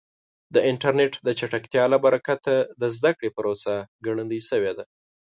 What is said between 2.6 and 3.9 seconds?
د زده کړې پروسه